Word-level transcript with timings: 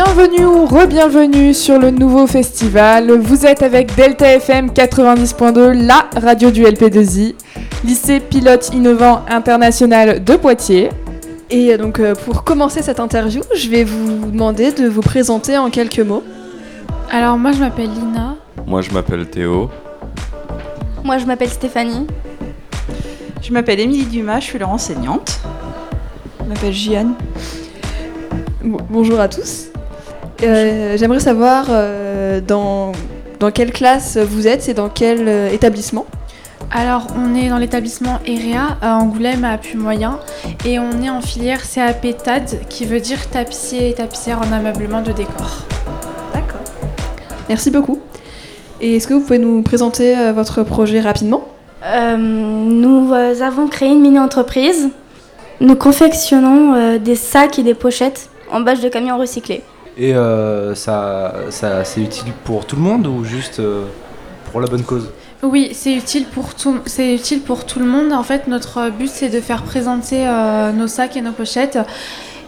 Bienvenue 0.00 0.44
ou 0.44 0.64
re-bienvenue 0.64 1.52
sur 1.52 1.76
le 1.76 1.90
nouveau 1.90 2.28
festival. 2.28 3.10
Vous 3.18 3.44
êtes 3.44 3.64
avec 3.64 3.96
Delta 3.96 4.32
FM 4.32 4.68
90.2, 4.68 5.72
la 5.72 6.08
radio 6.14 6.52
du 6.52 6.62
LP2I, 6.62 7.34
lycée 7.84 8.20
pilote 8.20 8.70
innovant 8.72 9.24
international 9.28 10.22
de 10.22 10.36
Poitiers. 10.36 10.90
Et 11.50 11.76
donc 11.76 11.98
euh, 11.98 12.14
pour 12.14 12.44
commencer 12.44 12.80
cette 12.80 13.00
interview, 13.00 13.42
je 13.56 13.68
vais 13.68 13.82
vous 13.82 14.30
demander 14.30 14.70
de 14.70 14.86
vous 14.86 15.00
présenter 15.00 15.58
en 15.58 15.68
quelques 15.68 15.98
mots. 15.98 16.22
Alors 17.10 17.36
moi 17.36 17.50
je 17.50 17.58
m'appelle 17.58 17.90
Lina. 17.90 18.36
Moi 18.68 18.82
je 18.82 18.92
m'appelle 18.92 19.26
Théo. 19.28 19.68
Moi 21.02 21.18
je 21.18 21.26
m'appelle 21.26 21.50
Stéphanie. 21.50 22.06
Je 23.42 23.52
m'appelle 23.52 23.80
Émilie 23.80 24.06
Dumas, 24.06 24.38
je 24.38 24.44
suis 24.44 24.60
leur 24.60 24.70
enseignante. 24.70 25.40
Je 26.38 26.44
m'appelle 26.44 26.72
Jeanne. 26.72 27.14
bonjour 28.62 29.18
à 29.18 29.26
tous. 29.26 29.72
Euh, 30.42 30.96
J'aimerais 30.96 31.20
savoir 31.20 31.66
euh, 31.70 32.40
dans, 32.40 32.92
dans 33.40 33.50
quelle 33.50 33.72
classe 33.72 34.16
vous 34.16 34.46
êtes 34.46 34.68
et 34.68 34.74
dans 34.74 34.88
quel 34.88 35.28
euh, 35.28 35.50
établissement 35.50 36.06
alors, 36.70 37.06
on 37.16 37.34
est 37.34 37.48
dans 37.48 37.56
l'établissement 37.56 38.18
EREA 38.26 38.76
à 38.82 38.96
Angoulême 38.96 39.42
à 39.44 39.56
Puy-Moyen 39.56 40.18
et 40.66 40.78
on 40.78 41.02
est 41.02 41.08
en 41.08 41.22
filière 41.22 41.62
CAP 41.62 42.06
TAD 42.22 42.68
qui 42.68 42.84
veut 42.84 43.00
dire 43.00 43.30
tapissier 43.30 43.88
et 43.88 43.94
tapissière 43.94 44.38
en 44.40 44.52
ameublement 44.52 45.00
de 45.00 45.12
décor. 45.12 45.62
D'accord. 46.34 46.60
Merci 47.48 47.70
beaucoup. 47.70 48.00
Et 48.82 48.96
est-ce 48.96 49.08
que 49.08 49.14
vous 49.14 49.20
pouvez 49.20 49.38
nous 49.38 49.62
présenter 49.62 50.16
euh, 50.18 50.32
votre 50.32 50.62
projet 50.62 51.00
rapidement? 51.00 51.48
Euh, 51.86 52.16
Nous 52.18 53.12
euh, 53.14 53.40
avons 53.40 53.68
créé 53.68 53.88
une 53.88 54.02
mini-entreprise. 54.02 54.90
Nous 55.60 55.74
confectionnons 55.74 56.74
euh, 56.74 56.98
des 56.98 57.16
sacs 57.16 57.58
et 57.58 57.62
des 57.62 57.74
pochettes 57.74 58.28
en 58.52 58.60
bâche 58.60 58.80
de 58.80 58.90
camions 58.90 59.16
recyclés. 59.16 59.62
Et 59.98 60.14
euh, 60.14 60.74
ça, 60.76 61.34
ça 61.50 61.84
c'est 61.84 62.00
utile 62.00 62.32
pour 62.44 62.64
tout 62.66 62.76
le 62.76 62.82
monde 62.82 63.06
ou 63.06 63.24
juste 63.24 63.58
euh, 63.58 63.84
pour 64.50 64.60
la 64.60 64.68
bonne 64.68 64.84
cause? 64.84 65.10
Oui, 65.42 65.70
c'est 65.72 65.94
utile 65.94 66.26
pour 66.26 66.54
tout. 66.54 66.78
C'est 66.86 67.14
utile 67.14 67.40
pour 67.40 67.64
tout 67.66 67.80
le 67.80 67.86
monde. 67.86 68.12
En 68.12 68.22
fait, 68.22 68.46
notre 68.46 68.90
but 68.90 69.08
c'est 69.08 69.28
de 69.28 69.40
faire 69.40 69.62
présenter 69.62 70.26
euh, 70.26 70.72
nos 70.72 70.86
sacs 70.86 71.16
et 71.16 71.20
nos 71.20 71.32
pochettes 71.32 71.78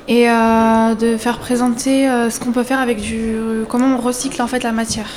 et 0.07 0.31
euh, 0.31 0.95
de 0.95 1.17
faire 1.17 1.39
présenter 1.39 2.09
euh, 2.09 2.31
ce 2.31 2.39
qu'on 2.41 2.53
peut 2.53 2.63
faire 2.63 2.81
avec 2.81 3.01
du. 3.01 3.35
comment 3.69 3.97
on 3.97 4.01
recycle 4.01 4.41
en 4.43 4.47
fait 4.47 4.63
la 4.63 4.73
matière. 4.73 5.09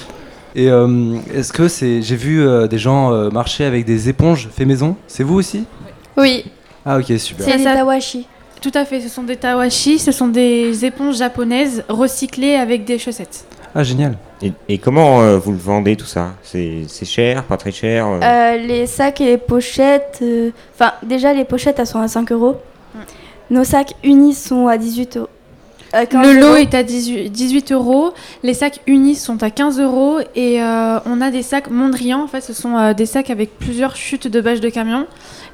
Et 0.55 0.69
euh, 0.69 1.15
est-ce 1.33 1.53
que 1.53 1.67
c'est. 1.67 2.01
J'ai 2.01 2.15
vu 2.15 2.41
euh, 2.41 2.67
des 2.67 2.77
gens 2.77 3.11
euh, 3.11 3.29
marcher 3.29 3.65
avec 3.65 3.85
des 3.85 4.09
éponges 4.09 4.49
fait 4.55 4.65
maison? 4.65 4.95
C'est 5.07 5.23
vous 5.23 5.35
aussi? 5.35 5.65
Oui, 6.17 6.45
Ah 6.85 6.97
ok, 6.97 7.11
super. 7.17 7.45
c'est 7.45 7.63
tawashi. 7.63 8.27
Tout 8.63 8.71
à 8.75 8.85
fait. 8.85 9.01
Ce 9.01 9.09
sont 9.09 9.23
des 9.23 9.35
tawashi. 9.35 9.99
Ce 9.99 10.13
sont 10.13 10.29
des 10.29 10.85
éponges 10.85 11.17
japonaises 11.17 11.83
recyclées 11.89 12.55
avec 12.55 12.85
des 12.85 12.97
chaussettes. 12.97 13.43
Ah 13.75 13.83
génial. 13.83 14.17
Et, 14.41 14.53
et 14.69 14.77
comment 14.77 15.21
euh, 15.21 15.37
vous 15.37 15.51
le 15.51 15.57
vendez 15.57 15.97
tout 15.97 16.05
ça? 16.05 16.35
C'est 16.43 16.85
cher, 17.03 17.43
pas 17.43 17.57
très 17.57 17.71
cher 17.71 18.07
euh? 18.07 18.19
Euh, 18.21 18.57
les 18.57 18.87
sacs 18.87 19.19
et 19.19 19.25
les 19.25 19.37
pochettes. 19.37 20.19
euh, 20.21 20.51
Enfin, 20.75 20.93
déjà, 21.03 21.33
les 21.33 21.43
pochettes, 21.43 21.77
elles 21.79 21.87
sont 21.87 21.99
à 21.99 22.07
5 22.07 22.31
euros. 22.31 22.55
Nos 23.49 23.65
sacs 23.65 23.95
unis 24.03 24.33
sont 24.35 24.67
à 24.67 24.77
18 24.77 25.17
euros. 25.17 25.27
À 25.93 26.05
15 26.05 26.25
Le 26.27 26.39
lot 26.39 26.47
euros. 26.47 26.55
est 26.55 26.73
à 26.73 26.83
18, 26.83 27.29
18 27.29 27.71
euros. 27.71 28.13
Les 28.43 28.53
sacs 28.53 28.81
unis 28.87 29.15
sont 29.15 29.41
à 29.43 29.49
15 29.49 29.79
euros. 29.79 30.17
Et 30.35 30.61
euh, 30.61 30.99
on 31.05 31.21
a 31.21 31.31
des 31.31 31.41
sacs 31.43 31.69
Mondrian. 31.69 32.21
En 32.23 32.27
fait, 32.27 32.41
ce 32.41 32.51
sont 32.53 32.75
euh, 32.77 32.93
des 32.93 33.05
sacs 33.05 33.29
avec 33.29 33.57
plusieurs 33.57 33.95
chutes 33.95 34.27
de 34.27 34.41
bâches 34.41 34.59
de 34.59 34.69
camion 34.69 35.05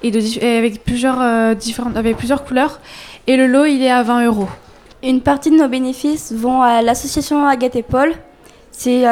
et, 0.02 0.12
de, 0.12 0.20
dif- 0.20 0.44
et 0.44 0.58
avec, 0.58 0.84
plusieurs, 0.84 1.22
euh, 1.22 1.54
différentes, 1.54 1.98
avec 1.98 2.18
plusieurs 2.18 2.44
couleurs. 2.46 2.80
Et 3.28 3.38
le 3.38 3.48
lot, 3.48 3.66
il 3.66 3.84
est 3.84 3.92
à 3.92 4.02
20 4.02 4.26
euros. 4.26 4.48
Une 5.04 5.22
partie 5.22 5.52
de 5.52 5.56
nos 5.58 5.68
bénéfices 5.68 6.34
vont 6.34 6.62
à 6.62 6.82
l'association 6.82 7.46
Agathe 7.48 7.76
et 7.76 7.84
Paul. 7.84 8.14
C'est 8.72 9.04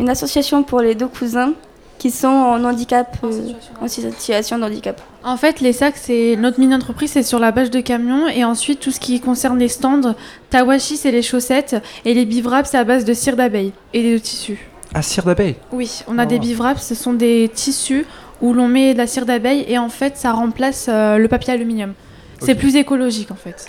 une 0.00 0.08
association 0.08 0.62
pour 0.62 0.80
les 0.80 0.94
deux 0.94 1.08
cousins 1.08 1.52
qui 1.98 2.10
sont 2.10 2.28
en 2.28 2.64
handicap, 2.64 3.16
euh, 3.24 3.52
en 3.80 3.88
situation 3.88 4.58
de 4.58 4.64
handicap. 4.64 5.00
En 5.24 5.36
fait, 5.36 5.60
les 5.60 5.72
sacs, 5.72 5.96
c'est 5.96 6.36
notre 6.36 6.60
mini-entreprise, 6.60 7.10
c'est 7.12 7.22
sur 7.22 7.38
la 7.38 7.50
bâche 7.50 7.70
de 7.70 7.80
camion. 7.80 8.28
Et 8.28 8.44
ensuite, 8.44 8.80
tout 8.80 8.90
ce 8.90 9.00
qui 9.00 9.20
concerne 9.20 9.58
les 9.58 9.68
stands, 9.68 10.14
Tawashi, 10.50 10.96
c'est 10.96 11.10
les 11.10 11.22
chaussettes. 11.22 11.76
Et 12.04 12.14
les 12.14 12.24
bivraps, 12.24 12.70
c'est 12.70 12.78
à 12.78 12.84
base 12.84 13.04
de 13.04 13.12
cire 13.14 13.36
d'abeille 13.36 13.72
et 13.92 14.12
de 14.12 14.18
tissus. 14.18 14.58
Ah 14.94 15.02
cire 15.02 15.24
d'abeille? 15.24 15.56
Oui, 15.72 16.02
on 16.08 16.18
a 16.18 16.24
Oh. 16.24 16.28
des 16.28 16.38
bivraps, 16.38 16.80
ce 16.82 16.94
sont 16.94 17.12
des 17.12 17.50
tissus 17.52 18.06
où 18.40 18.52
l'on 18.54 18.68
met 18.68 18.92
de 18.94 18.98
la 18.98 19.06
cire 19.06 19.26
d'abeille 19.26 19.64
et 19.68 19.76
en 19.78 19.88
fait 19.88 20.16
ça 20.16 20.32
remplace 20.32 20.86
euh, 20.88 21.18
le 21.18 21.26
papier 21.28 21.52
aluminium. 21.52 21.92
C'est 22.40 22.54
plus 22.54 22.76
écologique 22.76 23.32
en 23.32 23.34
fait. 23.34 23.68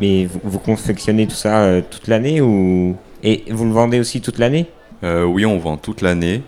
Mais 0.00 0.24
vous, 0.26 0.40
vous 0.42 0.58
confectionnez 0.58 1.28
tout 1.28 1.36
ça 1.36 1.60
euh, 1.62 1.80
toute 1.88 2.08
l'année 2.08 2.40
ou 2.40 2.96
Et 3.22 3.44
vous 3.50 3.64
le 3.64 3.70
vendez 3.70 4.00
aussi 4.00 4.20
toute 4.20 4.38
l'année? 4.38 4.66
Euh, 5.04 5.22
oui, 5.24 5.46
on 5.46 5.58
vend 5.58 5.76
toute 5.76 6.02
l'année. 6.02 6.42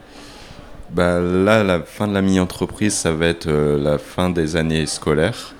Bah, 0.92 1.20
là, 1.20 1.64
la 1.64 1.80
fin 1.80 2.06
de 2.06 2.12
la 2.12 2.20
mini-entreprise, 2.20 2.92
ça 2.92 3.12
va 3.12 3.26
être 3.26 3.46
euh, 3.46 3.82
la 3.82 3.96
fin 3.96 4.28
des 4.28 4.56
années 4.56 4.84
scolaires. 4.84 5.54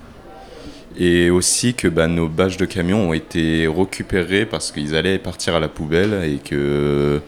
Et 0.98 1.30
aussi 1.30 1.72
que 1.72 1.88
bah, 1.88 2.06
nos 2.06 2.28
bâches 2.28 2.58
de 2.58 2.66
camion 2.66 3.08
ont 3.08 3.12
été 3.14 3.66
récupérées 3.66 4.44
parce 4.44 4.70
qu'ils 4.70 4.94
allaient 4.94 5.18
partir 5.18 5.54
à 5.54 5.60
la 5.60 5.68
poubelle 5.68 6.22
et 6.24 6.36
que 6.36 7.22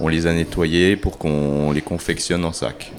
on 0.00 0.08
les 0.08 0.26
a 0.26 0.32
nettoyés 0.32 0.96
pour 0.96 1.18
qu'on 1.18 1.70
les 1.72 1.82
confectionne 1.82 2.46
en 2.46 2.52
sac. 2.54 2.92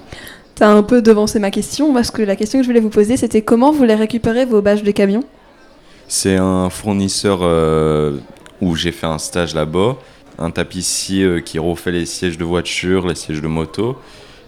T'as 0.54 0.70
un 0.70 0.84
peu 0.84 1.02
devancé 1.02 1.40
ma 1.40 1.50
question, 1.50 1.92
parce 1.92 2.12
que 2.12 2.22
la 2.22 2.36
question 2.36 2.60
que 2.60 2.64
je 2.64 2.70
voulais 2.70 2.82
vous 2.82 2.90
poser, 2.90 3.18
c'était 3.18 3.42
comment 3.42 3.72
vous 3.72 3.84
les 3.84 3.96
récupérez 3.96 4.46
vos 4.46 4.62
bâches 4.62 4.84
de 4.84 4.92
camion 4.92 5.24
C'est 6.08 6.38
un 6.38 6.70
fournisseur 6.70 7.40
euh, 7.42 8.18
où 8.62 8.76
j'ai 8.76 8.92
fait 8.92 9.08
un 9.08 9.18
stage 9.18 9.56
là-bas, 9.56 9.98
un 10.38 10.52
tapissier 10.52 11.24
euh, 11.24 11.40
qui 11.40 11.58
refait 11.58 11.92
les 11.92 12.06
sièges 12.06 12.38
de 12.38 12.44
voiture, 12.44 13.08
les 13.08 13.16
sièges 13.16 13.42
de 13.42 13.48
moto, 13.48 13.98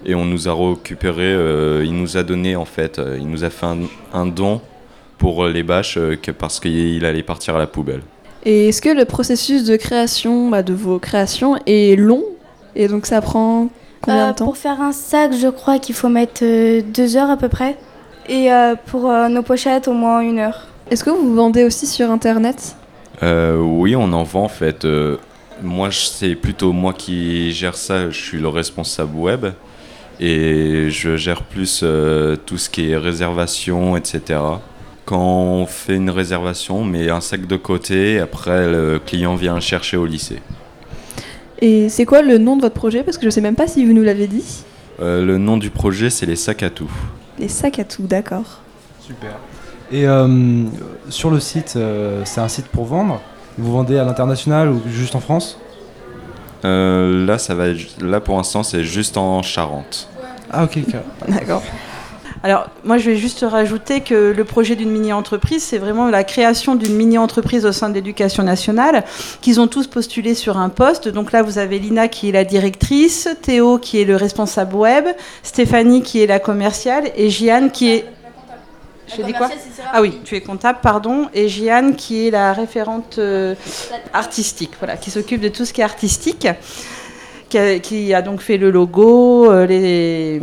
et 0.05 0.15
on 0.15 0.25
nous 0.25 0.47
a 0.47 0.53
récupéré, 0.53 1.25
euh, 1.33 1.83
il 1.85 1.93
nous 1.93 2.17
a 2.17 2.23
donné 2.23 2.55
en 2.55 2.65
fait, 2.65 2.99
euh, 2.99 3.17
il 3.19 3.27
nous 3.29 3.43
a 3.43 3.49
fait 3.49 3.65
un, 3.65 3.77
un 4.13 4.25
don 4.25 4.61
pour 5.17 5.43
euh, 5.45 5.51
les 5.51 5.63
bâches 5.63 5.97
euh, 5.97 6.15
que 6.15 6.31
parce 6.31 6.59
qu'il 6.59 7.05
allait 7.05 7.23
partir 7.23 7.55
à 7.55 7.59
la 7.59 7.67
poubelle. 7.67 8.01
Et 8.45 8.69
est-ce 8.69 8.81
que 8.81 8.89
le 8.89 9.05
processus 9.05 9.63
de 9.63 9.75
création 9.77 10.49
bah, 10.49 10.63
de 10.63 10.73
vos 10.73 10.99
créations 10.99 11.55
est 11.65 11.97
long? 11.97 12.23
Et 12.75 12.87
donc 12.87 13.05
ça 13.05 13.21
prend 13.21 13.69
combien 14.01 14.27
Euh, 14.27 14.31
de 14.31 14.37
temps? 14.37 14.45
Pour 14.45 14.57
faire 14.57 14.81
un 14.81 14.91
sac, 14.91 15.31
je 15.33 15.47
crois 15.47 15.79
qu'il 15.79 15.95
faut 15.95 16.09
mettre 16.09 16.41
euh, 16.43 16.81
deux 16.81 17.15
heures 17.15 17.29
à 17.29 17.37
peu 17.37 17.47
près. 17.49 17.77
Et 18.27 18.51
euh, 18.51 18.75
pour 18.87 19.09
euh, 19.09 19.29
nos 19.29 19.43
pochettes, 19.43 19.87
au 19.87 19.93
moins 19.93 20.21
une 20.21 20.39
heure. 20.39 20.67
Est-ce 20.91 21.03
que 21.03 21.09
vous 21.09 21.33
vendez 21.35 21.63
aussi 21.63 21.87
sur 21.87 22.09
Internet? 22.11 22.75
Euh, 23.21 23.57
oui, 23.57 23.95
on 23.95 24.11
en 24.11 24.23
vend 24.23 24.43
en 24.43 24.49
fait. 24.49 24.83
euh, 24.85 25.17
moi, 25.61 25.89
c'est 25.91 26.35
plutôt 26.35 26.73
moi 26.73 26.93
qui 26.93 27.51
gère 27.53 27.75
ça. 27.75 28.09
Je 28.09 28.19
suis 28.19 28.39
le 28.39 28.47
responsable 28.49 29.15
web 29.15 29.45
et 30.19 30.89
je 30.89 31.15
gère 31.15 31.43
plus 31.43 31.81
euh, 31.83 32.35
tout 32.35 32.57
ce 32.57 32.69
qui 32.69 32.91
est 32.91 32.97
réservation, 32.97 33.97
etc. 33.97 34.39
Quand 35.05 35.19
on 35.19 35.65
fait 35.65 35.95
une 35.95 36.09
réservation, 36.09 36.79
on 36.79 36.85
met 36.85 37.09
un 37.09 37.21
sac 37.21 37.45
de 37.45 37.57
côté. 37.57 38.19
Après, 38.19 38.69
le 38.69 38.99
client 38.99 39.35
vient 39.35 39.55
le 39.55 39.61
chercher 39.61 39.97
au 39.97 40.05
lycée. 40.05 40.41
Et 41.59 41.89
c'est 41.89 42.05
quoi 42.05 42.21
le 42.21 42.37
nom 42.37 42.55
de 42.55 42.61
votre 42.61 42.75
projet? 42.75 43.03
Parce 43.03 43.17
que 43.17 43.25
je 43.25 43.29
sais 43.29 43.41
même 43.41 43.55
pas 43.55 43.67
si 43.67 43.85
vous 43.85 43.93
nous 43.93 44.03
l'avez 44.03 44.27
dit. 44.27 44.63
Euh, 45.01 45.25
le 45.25 45.37
nom 45.37 45.57
du 45.57 45.69
projet, 45.69 46.09
c'est 46.09 46.25
les 46.25 46.35
sacs 46.35 46.63
à 46.63 46.69
tout. 46.69 46.91
Les 47.39 47.47
sacs 47.47 47.79
à 47.79 47.83
tout, 47.83 48.03
d'accord. 48.03 48.61
Super. 48.99 49.37
Et 49.91 50.07
euh, 50.07 50.63
sur 51.09 51.29
le 51.29 51.39
site, 51.39 51.73
euh, 51.75 52.21
c'est 52.25 52.41
un 52.41 52.47
site 52.47 52.67
pour 52.67 52.85
vendre? 52.85 53.21
Vous 53.57 53.71
vendez 53.71 53.97
à 53.97 54.03
l'international 54.03 54.69
ou 54.69 54.81
juste 54.89 55.15
en 55.15 55.19
France? 55.19 55.59
Euh, 56.65 57.25
là, 57.25 57.37
ça 57.37 57.55
va 57.55 57.67
être- 57.69 58.01
là 58.01 58.19
pour 58.19 58.37
l'instant, 58.37 58.63
c'est 58.63 58.83
juste 58.83 59.17
en 59.17 59.41
Charente. 59.41 60.07
Ah 60.51 60.63
ok. 60.63 60.77
ok. 60.87 60.95
D'accord. 61.27 61.63
Alors, 62.45 62.67
moi, 62.83 62.97
je 62.97 63.09
vais 63.09 63.15
juste 63.15 63.45
rajouter 63.49 64.01
que 64.01 64.33
le 64.35 64.43
projet 64.43 64.75
d'une 64.75 64.91
mini-entreprise, 64.91 65.63
c'est 65.63 65.77
vraiment 65.77 66.09
la 66.09 66.25
création 66.25 66.75
d'une 66.75 66.93
mini-entreprise 66.93 67.65
au 67.65 67.71
sein 67.71 67.87
de 67.87 67.93
l'éducation 67.93 68.43
nationale, 68.43 69.05
qu'ils 69.39 69.61
ont 69.61 69.67
tous 69.67 69.87
postulé 69.87 70.35
sur 70.35 70.57
un 70.57 70.67
poste. 70.67 71.07
Donc 71.07 71.31
là, 71.31 71.41
vous 71.41 71.57
avez 71.57 71.79
Lina 71.79 72.09
qui 72.09 72.27
est 72.27 72.31
la 72.33 72.43
directrice, 72.43 73.29
Théo 73.41 73.77
qui 73.77 74.01
est 74.01 74.05
le 74.05 74.17
responsable 74.17 74.75
web, 74.75 75.05
Stéphanie 75.41 76.01
qui 76.01 76.21
est 76.21 76.27
la 76.27 76.39
commerciale 76.39 77.11
et 77.15 77.29
Jeanne 77.29 77.71
qui 77.71 77.91
est... 77.91 78.05
J'ai 79.07 79.23
dit 79.23 79.33
quoi 79.33 79.49
Ah 79.91 80.01
oui, 80.01 80.19
tu 80.23 80.35
es 80.35 80.41
comptable, 80.41 80.79
pardon, 80.81 81.27
et 81.33 81.49
Jeanne 81.49 81.95
qui 81.95 82.27
est 82.27 82.31
la 82.31 82.53
référente 82.53 83.17
euh, 83.17 83.55
artistique, 84.13 84.71
voilà, 84.79 84.97
qui 84.97 85.11
s'occupe 85.11 85.41
de 85.41 85.49
tout 85.49 85.65
ce 85.65 85.73
qui 85.73 85.81
est 85.81 85.83
artistique, 85.83 86.47
qui 87.49 87.57
a, 87.57 87.79
qui 87.79 88.13
a 88.13 88.21
donc 88.21 88.41
fait 88.41 88.57
le 88.57 88.71
logo, 88.71 89.51
euh, 89.51 89.65
les, 89.65 90.41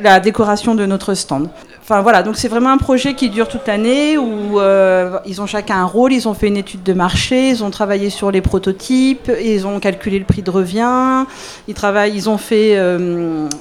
la 0.00 0.20
décoration 0.20 0.74
de 0.74 0.86
notre 0.86 1.14
stand. 1.14 1.48
Enfin 1.82 2.02
voilà, 2.02 2.24
donc 2.24 2.36
c'est 2.36 2.48
vraiment 2.48 2.70
un 2.70 2.78
projet 2.78 3.14
qui 3.14 3.30
dure 3.30 3.46
toute 3.46 3.66
l'année 3.68 4.18
où 4.18 4.58
euh, 4.58 5.18
ils 5.24 5.40
ont 5.40 5.46
chacun 5.46 5.76
un 5.76 5.84
rôle, 5.84 6.12
ils 6.12 6.28
ont 6.28 6.34
fait 6.34 6.48
une 6.48 6.56
étude 6.56 6.82
de 6.82 6.92
marché, 6.92 7.48
ils 7.50 7.62
ont 7.62 7.70
travaillé 7.70 8.10
sur 8.10 8.32
les 8.32 8.40
prototypes, 8.40 9.30
ils 9.40 9.68
ont 9.68 9.78
calculé 9.78 10.18
le 10.18 10.24
prix 10.24 10.42
de 10.42 10.50
revient, 10.50 11.24
ils 11.68 11.74
travaillent, 11.74 12.14
ils 12.16 12.28
ont 12.28 12.38
fait 12.38 12.76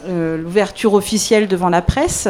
l'ouverture 0.07 0.95
officielle 0.95 1.47
devant 1.47 1.69
la 1.69 1.83
presse. 1.83 2.27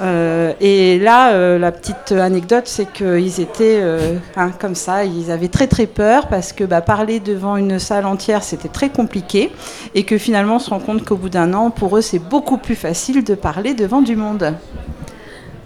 Euh, 0.00 0.54
et 0.60 0.98
là, 0.98 1.32
euh, 1.32 1.58
la 1.58 1.72
petite 1.72 2.12
anecdote, 2.12 2.64
c'est 2.64 2.90
qu'ils 2.90 3.40
étaient 3.40 3.80
euh, 3.82 4.16
hein, 4.36 4.50
comme 4.58 4.74
ça, 4.74 5.04
ils 5.04 5.30
avaient 5.30 5.48
très 5.48 5.66
très 5.66 5.86
peur 5.86 6.28
parce 6.28 6.52
que 6.52 6.64
bah, 6.64 6.80
parler 6.80 7.20
devant 7.20 7.56
une 7.56 7.78
salle 7.78 8.06
entière, 8.06 8.42
c'était 8.42 8.68
très 8.68 8.88
compliqué 8.88 9.50
et 9.94 10.04
que 10.04 10.16
finalement, 10.16 10.56
on 10.56 10.58
se 10.58 10.70
rend 10.70 10.78
compte 10.78 11.04
qu'au 11.04 11.16
bout 11.16 11.28
d'un 11.28 11.52
an, 11.52 11.70
pour 11.70 11.96
eux, 11.98 12.00
c'est 12.00 12.18
beaucoup 12.18 12.56
plus 12.56 12.76
facile 12.76 13.24
de 13.24 13.34
parler 13.34 13.74
devant 13.74 14.00
du 14.00 14.16
monde. 14.16 14.54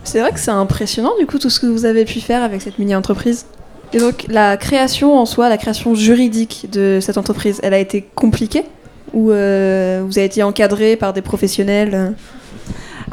C'est 0.03 0.21
vrai 0.21 0.33
que 0.33 0.41
c'est 0.41 0.51
impressionnant 0.51 1.13
du 1.19 1.27
coup 1.27 1.39
tout 1.39 1.49
ce 1.49 1.61
que 1.61 1.67
vous 1.67 1.85
avez 1.85 2.05
pu 2.05 2.21
faire 2.21 2.43
avec 2.43 2.61
cette 2.61 2.79
mini-entreprise. 2.79 3.47
Et 3.93 3.99
donc 3.99 4.27
la 4.29 4.57
création 4.57 5.17
en 5.17 5.27
soi, 5.27 5.49
la 5.49 5.59
création 5.59 5.95
juridique 5.95 6.67
de 6.73 6.99
cette 7.01 7.19
entreprise, 7.19 7.61
elle 7.63 7.73
a 7.73 7.79
été 7.79 8.05
compliquée 8.17 8.65
Ou 9.13 9.27
vous 9.27 9.31
avez 9.31 10.25
été 10.25 10.43
encadré 10.43 10.97
par 10.97 11.13
des 11.13 11.23
professionnels 11.23 12.15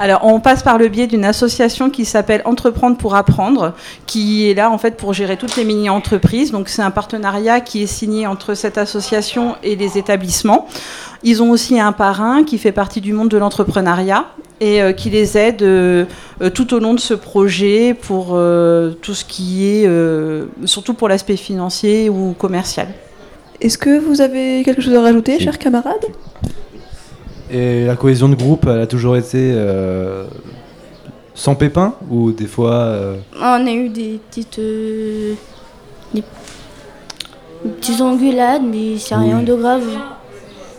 Alors, 0.03 0.21
on 0.23 0.39
passe 0.39 0.63
par 0.63 0.79
le 0.79 0.87
biais 0.87 1.05
d'une 1.05 1.25
association 1.25 1.91
qui 1.91 2.05
s'appelle 2.05 2.41
Entreprendre 2.45 2.97
pour 2.97 3.13
apprendre, 3.13 3.75
qui 4.07 4.49
est 4.49 4.55
là 4.55 4.71
en 4.71 4.79
fait 4.79 4.97
pour 4.97 5.13
gérer 5.13 5.37
toutes 5.37 5.55
les 5.57 5.63
mini-entreprises. 5.63 6.51
Donc, 6.51 6.69
c'est 6.69 6.81
un 6.81 6.89
partenariat 6.89 7.61
qui 7.61 7.83
est 7.83 7.85
signé 7.85 8.25
entre 8.25 8.55
cette 8.55 8.79
association 8.79 9.57
et 9.61 9.75
les 9.75 9.99
établissements. 9.99 10.67
Ils 11.21 11.43
ont 11.43 11.51
aussi 11.51 11.79
un 11.79 11.91
parrain 11.91 12.43
qui 12.43 12.57
fait 12.57 12.71
partie 12.71 12.99
du 12.99 13.13
monde 13.13 13.29
de 13.29 13.37
l'entrepreneuriat 13.37 14.25
et 14.59 14.81
euh, 14.81 14.91
qui 14.91 15.11
les 15.11 15.37
aide 15.37 15.61
euh, 15.61 16.05
euh, 16.41 16.49
tout 16.49 16.73
au 16.73 16.79
long 16.79 16.95
de 16.95 16.99
ce 16.99 17.13
projet 17.13 17.93
pour 17.93 18.29
euh, 18.31 18.93
tout 19.03 19.13
ce 19.13 19.23
qui 19.23 19.67
est, 19.67 19.85
euh, 19.85 20.45
surtout 20.65 20.95
pour 20.95 21.09
l'aspect 21.09 21.37
financier 21.37 22.09
ou 22.09 22.33
commercial. 22.39 22.87
Est-ce 23.61 23.77
que 23.77 23.99
vous 23.99 24.21
avez 24.21 24.63
quelque 24.63 24.81
chose 24.81 24.95
à 24.95 25.01
rajouter, 25.01 25.39
chers 25.39 25.59
camarades? 25.59 26.07
Et 27.51 27.85
la 27.85 27.95
cohésion 27.95 28.29
de 28.29 28.35
groupe, 28.35 28.65
elle 28.67 28.79
a 28.79 28.87
toujours 28.87 29.17
été 29.17 29.51
euh, 29.53 30.25
sans 31.33 31.55
pépin 31.55 31.95
ou 32.09 32.31
des 32.31 32.47
fois. 32.47 32.73
euh, 32.75 33.15
On 33.39 33.67
a 33.67 33.71
eu 33.71 33.89
des 33.89 34.19
petites. 34.29 34.59
euh, 34.59 35.33
des, 36.13 36.21
des 37.65 37.71
petites 37.71 37.99
engueulades, 38.01 38.61
mais 38.63 38.97
c'est 38.97 39.15
rien 39.15 39.41
de 39.41 39.53
grave. 39.53 39.83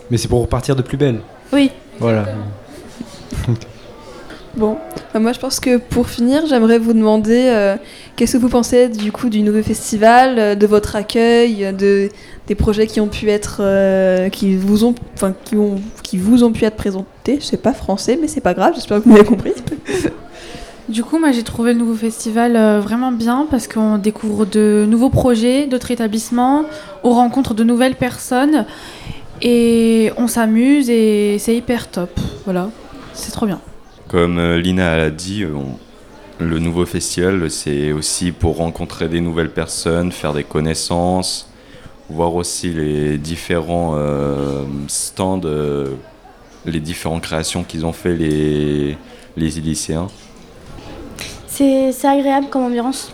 Mais 0.09 0.17
c'est 0.17 0.27
pour 0.27 0.41
repartir 0.41 0.75
de 0.75 0.81
plus 0.81 0.97
belle. 0.97 1.19
Oui. 1.51 1.69
Voilà. 1.99 2.25
Bon, 4.55 4.77
bah, 5.13 5.19
moi 5.19 5.33
je 5.33 5.39
pense 5.39 5.59
que 5.59 5.77
pour 5.77 6.07
finir, 6.07 6.45
j'aimerais 6.45 6.77
vous 6.77 6.93
demander 6.93 7.47
euh, 7.47 7.75
qu'est-ce 8.15 8.33
que 8.33 8.37
vous 8.37 8.49
pensez 8.49 8.87
du 8.87 9.11
coup 9.11 9.29
du 9.29 9.41
nouveau 9.41 9.63
festival, 9.63 10.37
euh, 10.37 10.55
de 10.55 10.67
votre 10.67 10.95
accueil, 10.95 11.73
de 11.75 12.09
des 12.45 12.53
projets 12.53 12.85
qui 12.85 13.01
ont 13.01 13.07
pu 13.07 13.29
être, 13.29 13.61
euh, 13.61 14.29
qui 14.29 14.55
vous 14.55 14.85
ont, 14.85 14.93
enfin 15.15 15.33
qui 15.43 15.55
ont, 15.55 15.81
qui 16.03 16.17
vous 16.17 16.43
ont 16.43 16.51
pu 16.51 16.65
être 16.65 16.75
présentés. 16.75 17.37
Je 17.39 17.45
sais 17.45 17.57
pas 17.57 17.73
français, 17.73 18.19
mais 18.21 18.27
c'est 18.27 18.41
pas 18.41 18.53
grave. 18.53 18.73
J'espère 18.75 18.99
que 18.99 19.05
vous 19.05 19.11
m'avez 19.11 19.25
compris. 19.25 19.53
Du 20.89 21.01
coup, 21.01 21.17
moi 21.17 21.31
j'ai 21.31 21.43
trouvé 21.43 21.71
le 21.71 21.79
nouveau 21.79 21.95
festival 21.95 22.57
vraiment 22.81 23.13
bien 23.13 23.47
parce 23.49 23.69
qu'on 23.69 23.97
découvre 23.97 24.45
de 24.45 24.85
nouveaux 24.87 25.09
projets, 25.09 25.65
d'autres 25.65 25.91
établissements, 25.91 26.65
on 27.03 27.11
rencontre 27.11 27.53
de 27.53 27.63
nouvelles 27.63 27.95
personnes 27.95 28.65
et 29.41 30.11
on 30.17 30.27
s'amuse 30.27 30.89
et 30.89 31.37
c'est 31.39 31.55
hyper 31.55 31.87
top. 31.87 32.11
Voilà, 32.43 32.69
c'est 33.13 33.31
trop 33.31 33.45
bien. 33.45 33.61
Comme 34.07 34.37
euh, 34.37 34.59
Lina 34.59 34.97
l'a 34.97 35.09
dit, 35.09 35.43
euh, 35.43 35.57
le 36.39 36.59
nouveau 36.59 36.85
festival, 36.85 37.49
c'est 37.49 37.91
aussi 37.91 38.31
pour 38.31 38.57
rencontrer 38.57 39.07
des 39.07 39.21
nouvelles 39.21 39.51
personnes, 39.51 40.11
faire 40.11 40.33
des 40.33 40.43
connaissances, 40.43 41.49
voir 42.09 42.35
aussi 42.35 42.69
les 42.69 43.17
différents 43.17 43.93
euh, 43.95 44.63
stands, 44.87 45.41
les 46.65 46.79
différentes 46.79 47.23
créations 47.23 47.63
qu'ils 47.63 47.85
ont 47.85 47.93
fait 47.93 48.15
les, 48.15 48.97
les 49.37 49.49
lycéens. 49.49 50.07
C'est 51.47 51.93
agréable 52.05 52.47
comme 52.49 52.63
ambiance. 52.63 53.13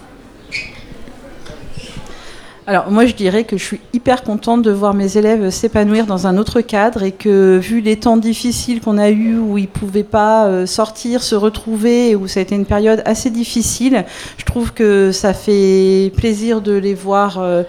Alors 2.70 2.92
moi 2.92 3.08
je 3.08 3.16
dirais 3.16 3.46
que 3.46 3.58
je 3.58 3.64
suis 3.64 3.82
hyper 3.94 4.22
contente 4.22 4.62
de 4.62 4.70
voir 4.70 4.94
mes 4.94 5.18
élèves 5.18 5.50
s'épanouir 5.50 6.06
dans 6.06 6.28
un 6.28 6.38
autre 6.38 6.62
cadre 6.62 7.02
et 7.02 7.12
que 7.12 7.58
vu 7.58 7.82
les 7.82 7.96
temps 7.96 8.16
difficiles 8.16 8.80
qu'on 8.80 9.00
a 9.00 9.10
eus 9.10 9.40
où 9.40 9.58
ils 9.58 9.68
pouvaient 9.68 10.04
pas 10.04 10.46
euh, 10.46 10.68
sortir, 10.68 11.24
se 11.24 11.34
retrouver 11.34 12.12
et 12.12 12.16
où 12.16 12.28
ça 12.28 12.42
a 12.42 12.44
été 12.44 12.54
une 12.54 12.68
période 12.68 13.02
assez 13.06 13.32
difficile, 13.32 14.06
je 14.38 14.46
trouve 14.46 14.72
que 14.72 15.12
ça 15.12 15.34
fait 15.34 16.12
plaisir 16.16 16.62
de 16.62 16.74
les 16.74 16.94
voir 16.94 17.40
euh, 17.40 17.64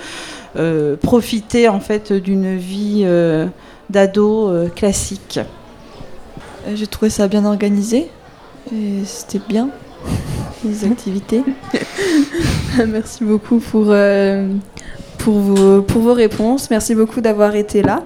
euh, 0.56 0.96
profiter 0.96 1.66
en 1.70 1.80
fait 1.80 2.12
d'une 2.12 2.58
vie 2.58 3.00
euh, 3.06 3.46
d'ado 3.88 4.52
classique. 4.76 5.40
J'ai 6.74 6.86
trouvé 6.86 7.10
ça 7.10 7.26
bien 7.26 7.46
organisé 7.46 8.10
et 8.70 9.02
c'était 9.06 9.40
bien 9.48 9.70
les 10.62 10.84
activités. 10.84 11.42
Merci 12.88 13.24
beaucoup 13.24 13.58
pour 13.58 13.86
euh, 13.88 14.46
pour 15.20 15.38
vos 15.38 15.82
pour 15.82 16.02
vos 16.02 16.14
réponses. 16.14 16.70
Merci 16.70 16.94
beaucoup 16.94 17.20
d'avoir 17.20 17.54
été 17.54 17.82
là. 17.82 18.04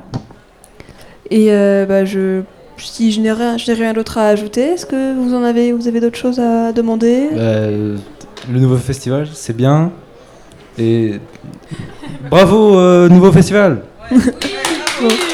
Et 1.30 1.46
euh, 1.50 1.86
bah, 1.86 2.04
je 2.04 2.42
si 2.76 3.12
je 3.12 3.20
n'ai 3.20 3.32
rien, 3.32 3.56
je 3.56 3.70
n'ai 3.70 3.78
rien 3.78 3.92
d'autre 3.92 4.18
à 4.18 4.28
ajouter, 4.28 4.62
est-ce 4.62 4.86
que 4.86 5.14
vous 5.16 5.34
en 5.34 5.42
avez 5.42 5.72
vous 5.72 5.88
avez 5.88 6.00
d'autres 6.00 6.18
choses 6.18 6.38
à 6.40 6.72
demander? 6.72 7.28
Bah, 7.30 7.38
euh, 7.38 7.96
le 8.52 8.60
nouveau 8.60 8.76
festival, 8.76 9.28
c'est 9.32 9.56
bien. 9.56 9.92
Et 10.78 11.20
bravo, 12.30 12.76
euh, 12.78 13.08
nouveau 13.08 13.30
festival 13.30 13.82